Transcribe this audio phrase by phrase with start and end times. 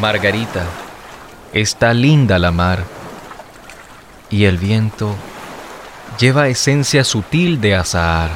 [0.00, 0.64] Margarita,
[1.52, 2.84] está linda la mar
[4.30, 5.14] y el viento
[6.18, 8.30] lleva esencia sutil de azahar.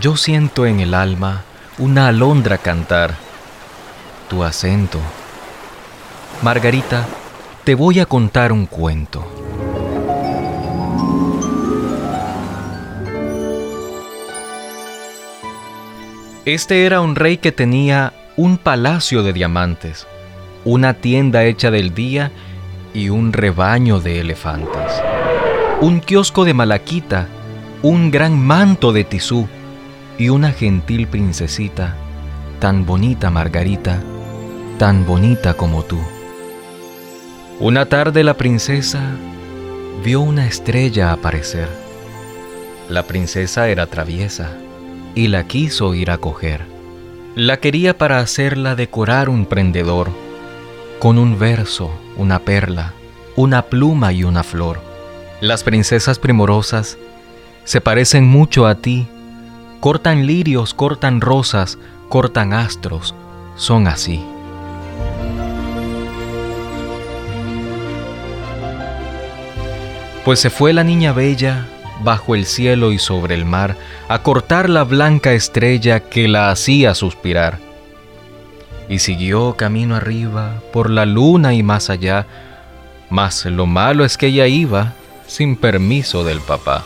[0.00, 1.42] Yo siento en el alma
[1.78, 3.16] una alondra cantar,
[4.30, 5.00] tu acento.
[6.42, 7.04] Margarita,
[7.64, 9.26] te voy a contar un cuento.
[16.44, 20.06] Este era un rey que tenía un palacio de diamantes,
[20.64, 22.32] una tienda hecha del día
[22.92, 24.92] y un rebaño de elefantes,
[25.80, 27.28] un kiosco de malaquita,
[27.82, 29.46] un gran manto de tisú
[30.18, 31.96] y una gentil princesita,
[32.58, 34.00] tan bonita Margarita,
[34.78, 36.00] tan bonita como tú.
[37.60, 39.00] Una tarde la princesa
[40.02, 41.68] vio una estrella aparecer.
[42.88, 44.56] La princesa era traviesa
[45.14, 46.73] y la quiso ir a coger.
[47.36, 50.12] La quería para hacerla decorar un prendedor,
[51.00, 52.94] con un verso, una perla,
[53.34, 54.80] una pluma y una flor.
[55.40, 56.96] Las princesas primorosas
[57.64, 59.08] se parecen mucho a ti,
[59.80, 61.76] cortan lirios, cortan rosas,
[62.08, 63.16] cortan astros,
[63.56, 64.24] son así.
[70.24, 71.66] Pues se fue la niña bella
[72.02, 73.76] bajo el cielo y sobre el mar,
[74.08, 77.58] a cortar la blanca estrella que la hacía suspirar.
[78.88, 82.26] Y siguió camino arriba, por la luna y más allá,
[83.10, 84.92] mas lo malo es que ella iba
[85.26, 86.84] sin permiso del papá.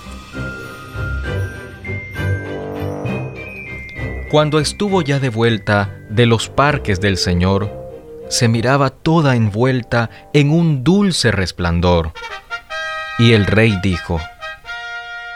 [4.30, 7.72] Cuando estuvo ya de vuelta de los parques del Señor,
[8.28, 12.12] se miraba toda envuelta en un dulce resplandor.
[13.18, 14.20] Y el rey dijo,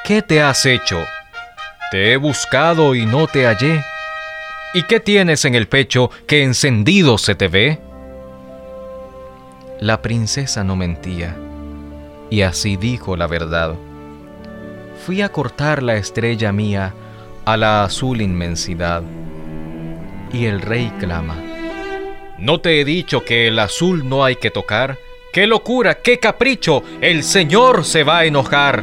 [0.05, 1.05] ¿Qué te has hecho?
[1.93, 3.85] Te he buscado y no te hallé.
[4.75, 7.79] ¿Y qué tienes en el pecho que encendido se te ve?
[9.79, 11.37] La princesa no mentía,
[12.31, 13.75] y así dijo la verdad.
[15.07, 16.95] Fui a cortar la estrella mía
[17.45, 19.05] a la azul inmensidad.
[20.33, 21.37] Y el rey clama,
[22.39, 24.99] ¿no te he dicho que el azul no hay que tocar?
[25.33, 26.83] ¡Qué locura, qué capricho!
[27.01, 28.83] El Señor se va a enojar.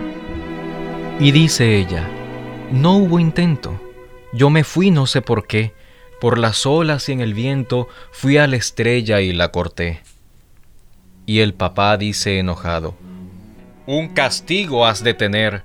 [1.20, 2.08] Y dice ella,
[2.72, 3.78] no hubo intento.
[4.32, 5.74] Yo me fui no sé por qué.
[6.22, 10.02] Por las olas y en el viento fui a la estrella y la corté.
[11.26, 12.96] Y el papá dice enojado,
[13.86, 15.64] Un castigo has de tener.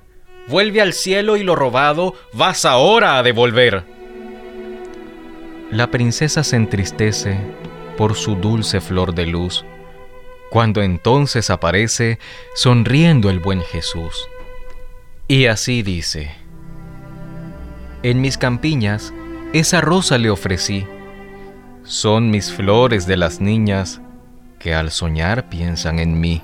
[0.49, 3.85] Vuelve al cielo y lo robado vas ahora a devolver.
[5.71, 7.39] La princesa se entristece
[7.97, 9.63] por su dulce flor de luz,
[10.49, 12.19] cuando entonces aparece
[12.55, 14.27] sonriendo el buen Jesús.
[15.27, 16.31] Y así dice,
[18.03, 19.11] En mis campiñas
[19.53, 20.85] esa rosa le ofrecí,
[21.83, 24.01] son mis flores de las niñas
[24.59, 26.43] que al soñar piensan en mí.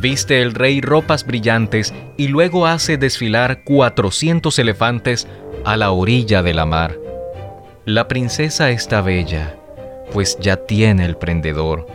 [0.00, 5.28] Viste el rey ropas brillantes y luego hace desfilar cuatrocientos elefantes
[5.64, 6.98] a la orilla de la mar.
[7.86, 9.56] La princesa está bella,
[10.12, 11.86] pues ya tiene el prendedor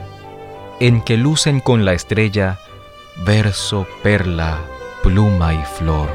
[0.79, 2.59] en que lucen con la estrella
[3.25, 4.59] verso, perla,
[5.01, 6.09] pluma y flor.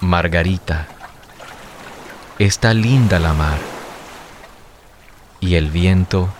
[0.00, 0.88] Margarita,
[2.38, 3.58] está linda la mar
[5.40, 6.30] y el viento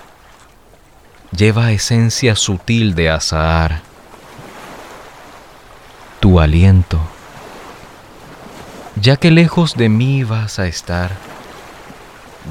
[1.30, 3.82] lleva esencia sutil de azahar.
[6.20, 7.00] Tu aliento
[9.00, 11.10] ya que lejos de mí vas a estar,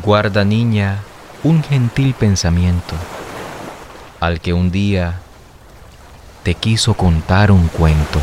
[0.04, 1.00] guarda niña
[1.44, 2.96] un gentil pensamiento
[4.20, 5.20] al que un día
[6.44, 8.20] te quiso contar un cuento.